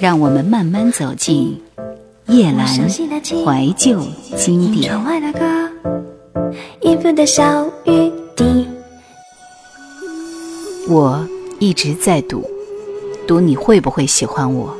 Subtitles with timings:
[0.00, 1.60] 让我们慢慢走进
[2.28, 4.00] 叶阑怀旧
[4.34, 4.98] 经典。
[10.88, 11.28] 我
[11.58, 12.48] 一直在赌，
[13.26, 14.74] 赌你会不会喜欢我，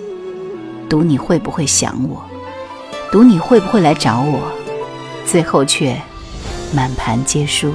[0.89, 2.25] 赌你会不会想我，
[3.13, 4.51] 赌你会不会来找我，
[5.27, 6.01] 最后却
[6.75, 7.71] 满盘皆输。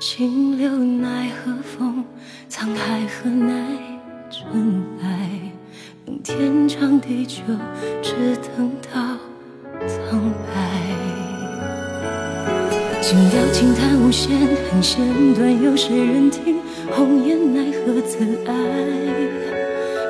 [0.00, 2.02] 清流奈何风，
[2.50, 3.52] 沧海何奈
[4.30, 5.28] 尘埃？
[6.06, 7.42] 等天长地久，
[8.02, 8.14] 只
[8.56, 8.98] 等到
[9.86, 10.18] 苍
[10.48, 10.56] 白。
[13.02, 14.38] 轻调轻弹无限
[14.72, 15.04] 恨弦
[15.34, 16.56] 断，有谁人听？
[16.90, 18.54] 红颜奈何自哀？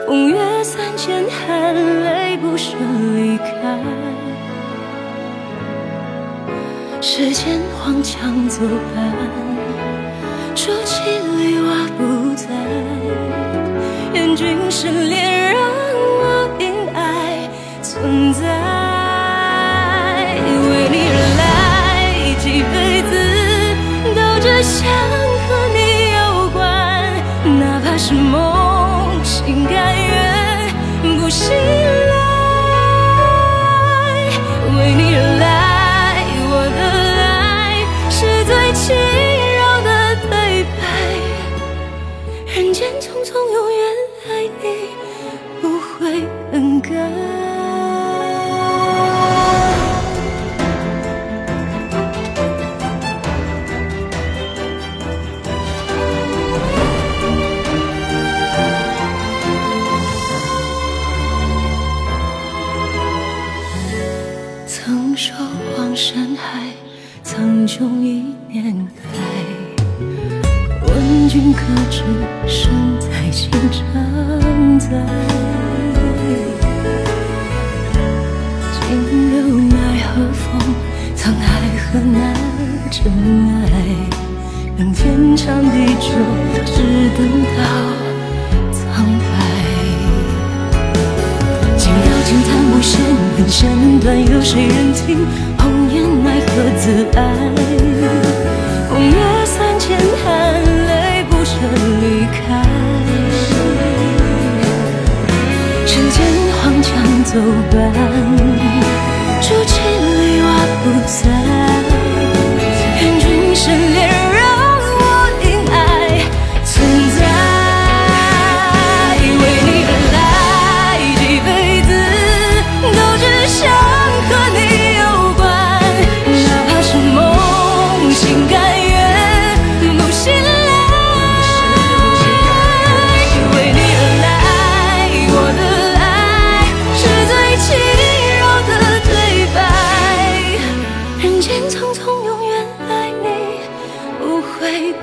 [0.07, 2.77] 风月三千，含泪不舍
[3.17, 3.77] 离开。
[7.03, 8.61] 世间荒腔走
[8.95, 9.13] 板，
[14.41, 17.47] 君是恋人，我因爱
[17.83, 18.41] 存在。
[20.67, 21.45] 为你而来，
[22.41, 23.13] 几辈子
[24.17, 24.81] 都只想
[25.47, 25.79] 和你
[26.17, 26.19] 有
[26.55, 26.59] 关，
[27.61, 28.50] 哪怕是梦。
[66.13, 66.67] 山海
[67.23, 69.01] 苍穹，一念开。
[70.83, 72.03] 问君可知，
[72.49, 74.89] 身在情长，在
[78.73, 80.59] 今流奈何风？
[81.15, 81.47] 沧海
[81.79, 82.35] 何难？
[82.91, 83.05] 真
[83.47, 83.71] 爱
[84.77, 86.11] 等天长地久，
[86.67, 86.83] 只
[87.17, 87.21] 等
[87.57, 87.61] 到
[88.73, 89.33] 苍白。
[91.79, 92.99] 今朝情叹无限，
[93.39, 93.61] 恨弦
[94.01, 94.19] 断。
[94.19, 95.25] 有谁人听？
[96.47, 97.19] 何自爱。
[98.89, 101.57] 风月三千含泪不舍
[102.01, 102.41] 离开。
[105.87, 106.19] 时间
[106.57, 106.91] 荒腔
[107.25, 107.31] 走
[107.71, 108.30] 板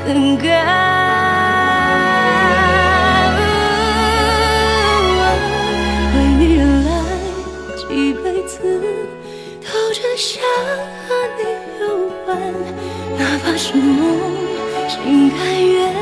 [0.06, 0.48] 更改
[6.14, 6.90] 为你忍来
[7.76, 8.58] 几辈子
[9.62, 10.42] 都只想
[11.08, 11.42] 和你
[11.82, 11.86] 有
[12.26, 12.28] 关
[13.18, 14.18] 哪怕是梦
[14.88, 15.94] 心甘愿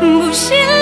[0.00, 0.79] 不醒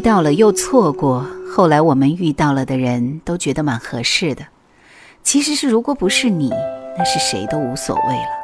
[0.00, 4.46] 遇到了又错过，后来我们遇到了的人都觉得蛮合适的。
[5.22, 6.50] 其实是，如果不是你，
[6.96, 8.39] 那是谁都无所谓了。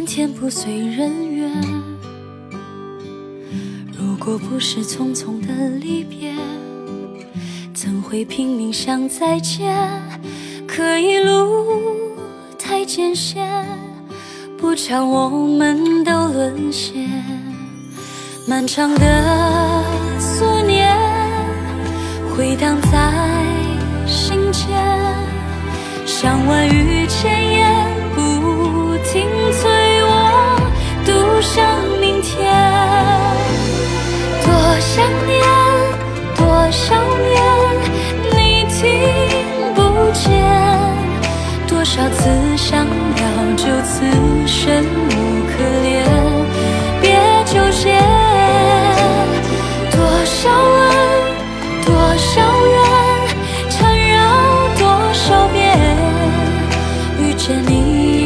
[0.00, 1.52] 偏偏天不遂人愿。
[3.98, 6.32] 如果不是匆匆的离别，
[7.74, 9.76] 怎会拼命想再见？
[10.66, 11.66] 可一路
[12.58, 13.46] 太艰险，
[14.56, 17.06] 不巧我们都沦陷。
[18.48, 19.84] 漫长的
[20.18, 20.96] 思念
[22.34, 23.12] 回荡在
[24.06, 24.66] 心间，
[26.06, 26.99] 像万语
[34.92, 35.40] 想念，
[36.36, 36.42] 多
[36.72, 37.38] 少年，
[38.34, 38.78] 你听
[39.72, 39.78] 不
[40.10, 40.26] 见。
[41.68, 43.22] 多少次想要
[43.56, 44.02] 就此
[44.48, 45.10] 生无
[45.46, 45.52] 可
[45.84, 46.04] 恋，
[47.00, 47.06] 别
[47.46, 47.84] 纠结。
[49.92, 50.80] 多少问，
[51.86, 52.76] 多少怨，
[53.70, 54.18] 缠绕
[54.76, 54.82] 多
[55.14, 55.56] 少遍，
[57.20, 57.70] 遇见你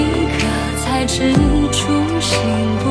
[0.00, 0.02] 一
[0.38, 0.40] 刻
[0.82, 1.34] 才知
[1.70, 2.40] 初心
[2.82, 2.84] 不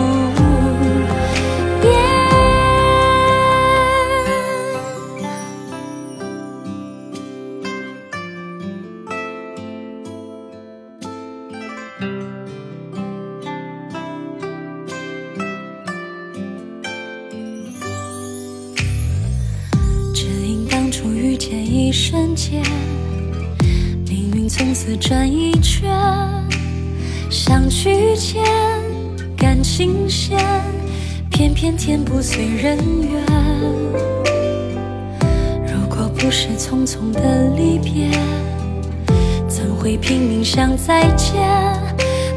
[40.13, 41.41] 明明想再见？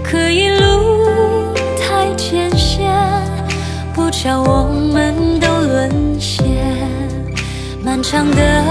[0.03, 2.91] 可一路太艰险，
[3.93, 4.65] 不巧我
[4.95, 6.47] 们都沦陷。
[7.85, 8.63] 漫长的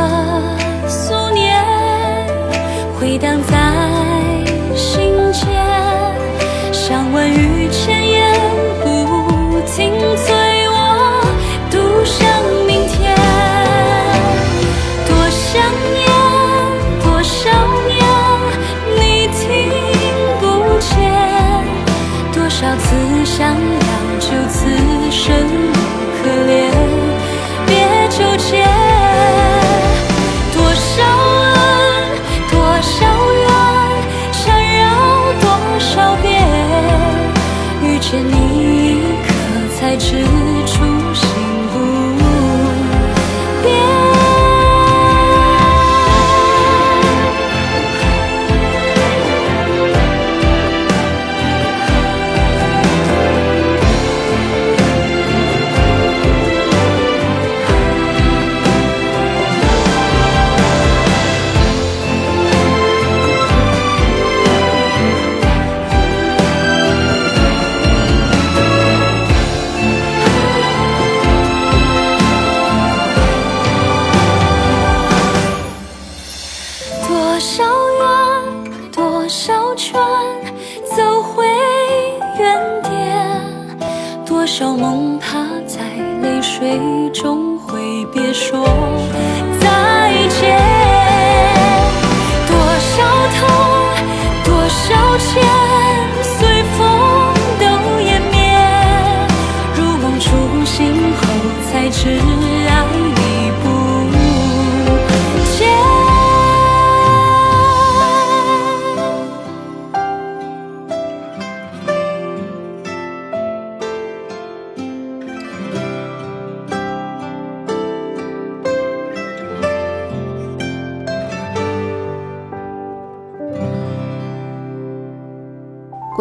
[0.88, 1.64] 思念
[3.00, 3.65] 回荡在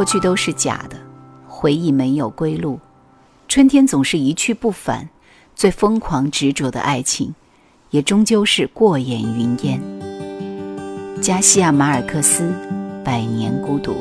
[0.04, 0.99] 过去都是假的，
[1.49, 2.78] 回忆没有归路，
[3.49, 5.08] 春天总是一去不返，
[5.56, 7.34] 最疯狂执着的爱情，
[7.88, 9.80] 也终究是过眼云烟。
[11.23, 12.42] 加西亚马尔克斯，
[13.02, 13.92] 《百年孤独》。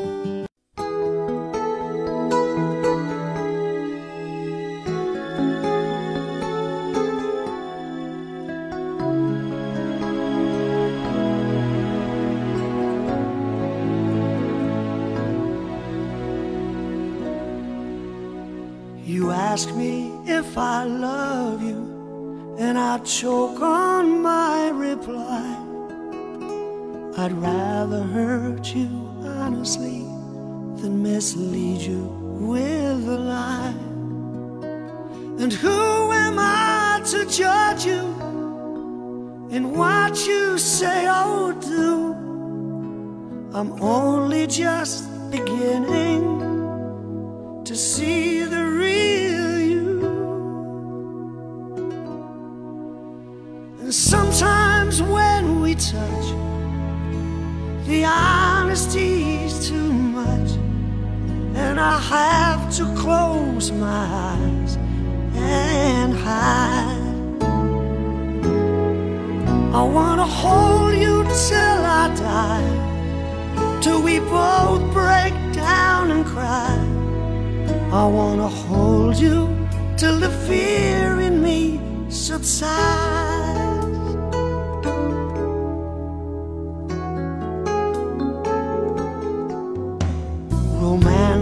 [19.06, 25.58] You ask me if I love you, and I choke on my reply.
[27.18, 28.88] I'd rather hurt you
[29.22, 30.04] honestly
[30.80, 32.02] than mislead you
[32.40, 33.74] with a lie.
[35.38, 38.00] And who am I to judge you
[39.50, 42.14] in what you say or do?
[43.52, 46.24] I'm only just beginning
[47.66, 48.64] to see the
[55.74, 56.28] touch,
[57.86, 60.50] the honesty's too much,
[61.56, 64.76] and I have to close my eyes
[65.34, 67.04] and hide.
[69.74, 76.78] I wanna hold you till I die, till we both break down and cry.
[77.92, 79.48] I wanna hold you
[79.96, 83.63] till the fear in me subsides.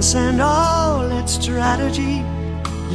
[0.03, 2.25] And all its strategy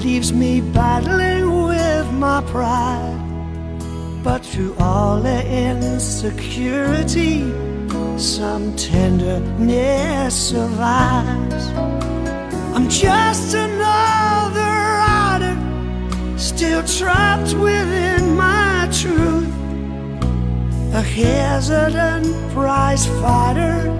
[0.04, 3.18] leaves me battling with my pride.
[4.24, 7.50] But through all the insecurity,
[8.20, 11.68] some tenderness survives.
[12.76, 15.58] I'm just another rider,
[16.38, 19.48] still trapped within my truth.
[20.94, 23.94] A hesitant prize fighter,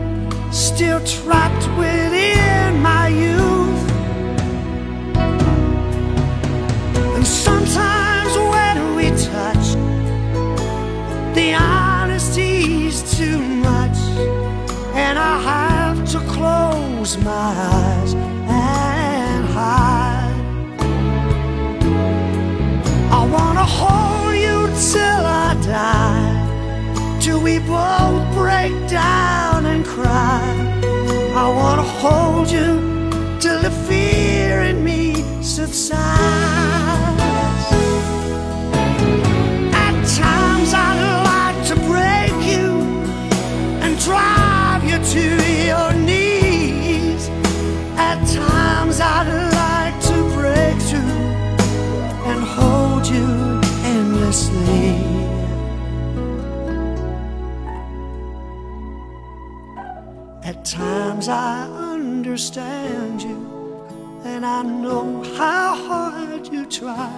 [0.52, 3.92] still trapped within my youth.
[7.16, 9.76] And sometimes when we touch,
[11.36, 13.98] the honesty's too much,
[14.96, 20.34] and I have to close my eyes and hide.
[23.12, 29.57] I wanna hold you till I die, till we both break down
[29.98, 30.44] cry.
[31.44, 32.70] I wanna hold you
[33.40, 35.02] till the fear in me
[35.42, 37.17] subsides.
[60.72, 63.82] Times I understand you,
[64.26, 67.10] and I know how hard you try.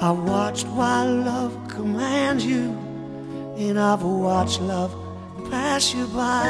[0.00, 2.78] I watched while love commands you,
[3.58, 4.94] and I've watched love
[5.50, 6.46] pass you by.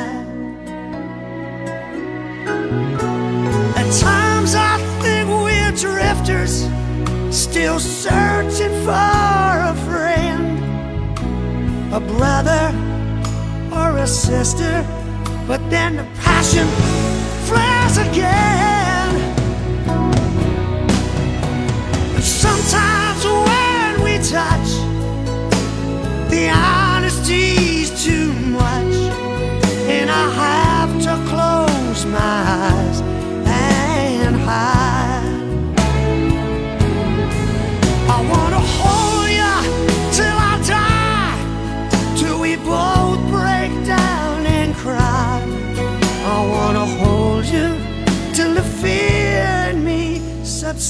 [3.81, 6.69] At times I think we're drifters,
[7.35, 10.59] still searching for a friend,
[11.95, 12.75] a brother
[13.73, 15.00] or a sister.
[15.51, 16.69] But then the passion
[17.49, 19.11] flares again.
[22.23, 24.71] Sometimes when we touch,
[26.31, 28.95] the honesty's too much,
[29.89, 33.01] and I have to close my eyes
[33.45, 34.90] and hide.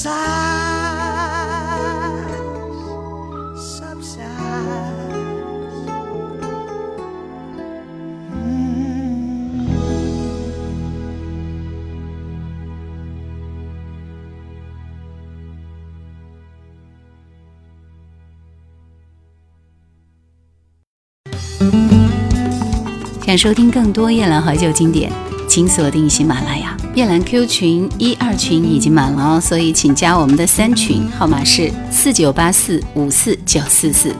[0.02, 0.10] 想
[23.38, 25.12] 收听更多夜兰怀旧经典，
[25.48, 26.79] 请锁定喜马拉雅。
[26.96, 34.14] 夜兰 Q 群一二群已经满了哦，所以请加我们的三群，号码是四九八四五四九四四。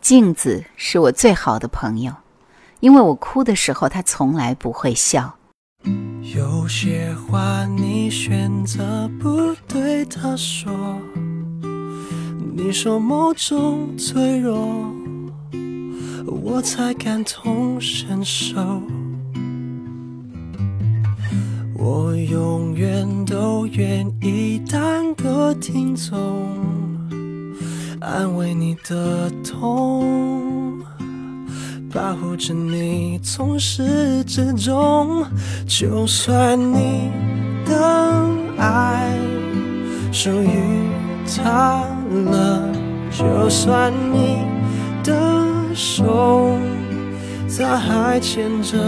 [0.00, 2.12] 镜子是我最好的朋友，
[2.80, 5.36] 因为我哭的时候，他从来不会笑。
[6.34, 10.72] 有些话你选择不对他说，
[12.56, 14.92] 你说某种脆弱，
[16.26, 18.82] 我才感同身受。
[21.84, 26.48] 我永远都愿意当个听众，
[27.98, 30.78] 安慰你的痛。
[31.92, 35.26] 保护着你从始至终，
[35.66, 37.10] 就算你
[37.66, 39.18] 的爱
[40.12, 40.86] 属于
[41.36, 41.84] 他
[42.30, 42.70] 了，
[43.10, 44.38] 就算你
[45.02, 46.56] 的手
[47.58, 48.78] 他还牵着，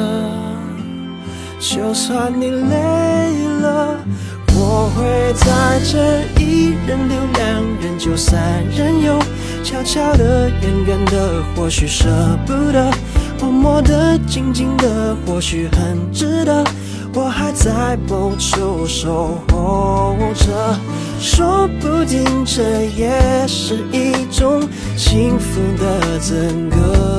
[1.66, 3.97] 就算你累了。
[4.54, 9.18] 我会在这一人留两人，就三人游，
[9.64, 12.06] 悄悄的，远远的，或许舍
[12.47, 12.92] 不得。
[13.40, 16.64] 默默的、静静的，或许很值得。
[17.14, 20.78] 我还在某处守候着，
[21.18, 24.62] 说不定这也是一种
[24.97, 27.13] 幸福的资格。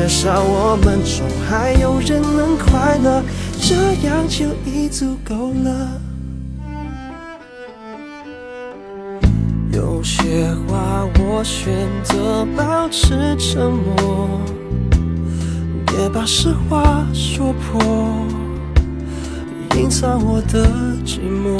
[0.00, 3.22] 至少我们中还有人能快乐，
[3.60, 6.00] 这样就已足够了。
[9.74, 14.40] 有些话我选择保持沉默，
[15.86, 17.78] 别把实话说破，
[19.76, 20.66] 隐藏我的
[21.04, 21.58] 寂寞。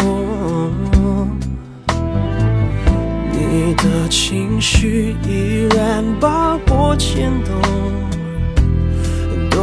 [3.34, 8.09] 你的情绪依然把我牵动。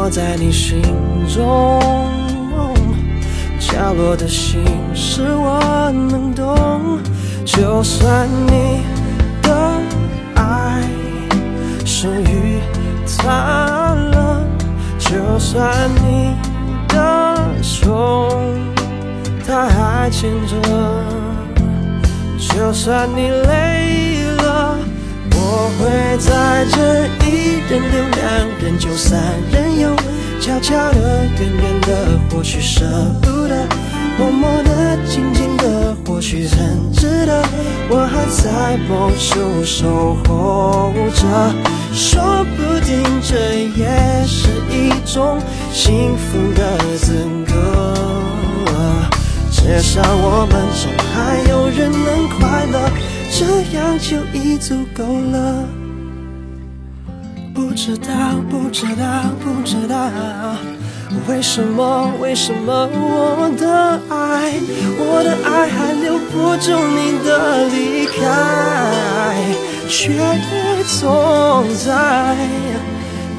[0.10, 0.82] 在你心
[1.28, 1.82] 中
[3.60, 4.64] 角落的心
[4.96, 5.60] 事，我
[5.92, 7.00] 能懂。
[7.46, 8.84] 就算你
[9.42, 9.82] 的
[10.36, 10.82] 爱
[11.86, 12.60] 属于
[13.18, 14.46] 他了，
[14.98, 16.36] 就算你
[16.88, 18.30] 的手
[19.46, 20.56] 他还牵着，
[22.38, 24.17] 就算你累。
[25.50, 28.22] 我会在这一人留两
[28.60, 29.18] 人就三
[29.50, 29.96] 人游，
[30.42, 32.84] 悄悄的、远远的，或许舍
[33.22, 33.56] 不得；
[34.18, 37.42] 默默的、静静的，或许很值得。
[37.90, 41.24] 我还在某处守候着，
[41.94, 45.40] 说不定这也是一种
[45.72, 47.94] 幸福的资格。
[49.50, 53.17] 至少我们中还有人能快乐。
[53.40, 53.46] 这
[53.78, 55.64] 样就已足够了。
[57.54, 58.10] 不知道，
[58.50, 59.06] 不知道，
[59.44, 60.10] 不知道，
[61.30, 64.54] 为什么，为什么我的爱，
[64.98, 66.66] 我的爱还留不住
[66.98, 67.30] 你的
[67.68, 68.18] 离开，
[69.88, 70.18] 却
[71.00, 71.00] 总
[71.86, 72.36] 在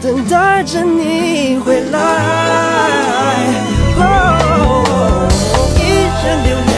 [0.00, 1.96] 等待着你回来。
[5.74, 5.82] 一
[6.22, 6.77] 人留两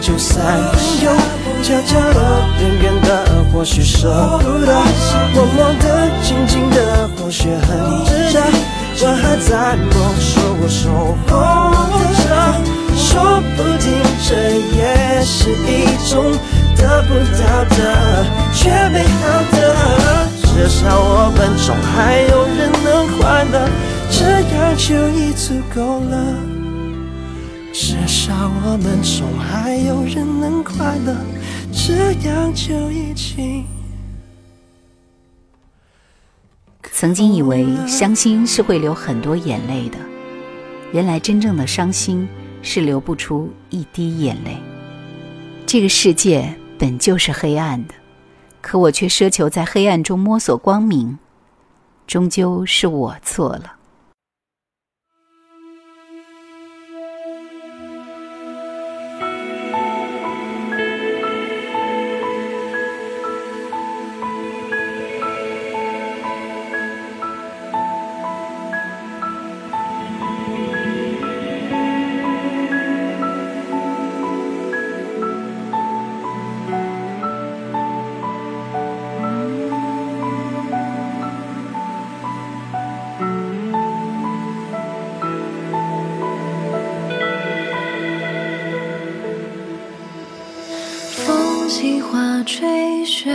[0.00, 1.10] 就三人游。
[1.60, 2.18] 悄悄的，
[2.60, 3.10] 远远的，
[3.52, 4.08] 或许舍
[4.40, 4.72] 不得；
[5.34, 7.66] 默默的，静静的，或许很
[8.04, 8.40] 值得。
[9.00, 10.30] 我还在某处
[10.68, 11.32] 守候
[12.24, 12.26] 着，
[12.96, 13.86] 说不定
[14.26, 14.28] 这
[14.76, 14.78] 也
[15.24, 15.68] 是一
[16.08, 16.12] 种
[16.76, 17.78] 得不到的
[18.54, 19.18] 却美好
[19.52, 19.56] 的。
[20.42, 22.86] 至少我们中还有人能
[23.18, 23.68] 快乐，
[24.10, 24.16] 这
[24.56, 26.47] 样就已足够了。
[27.88, 28.34] 至少
[28.66, 31.16] 我们中还有人能快乐。
[31.72, 33.64] 这样就已经。
[36.92, 39.96] 曾经以为伤心是会流很多眼泪的，
[40.92, 42.28] 原来真正的伤心
[42.60, 44.58] 是流不出一滴眼泪。
[45.64, 47.94] 这个世界本就是黑暗的，
[48.60, 51.18] 可我却奢求在黑暗中摸索光明，
[52.06, 53.77] 终究是我错了。
[92.48, 93.28] 吹雪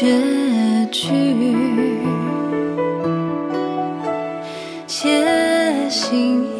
[0.00, 0.06] 绝
[0.92, 1.08] 句。
[4.86, 6.57] 且行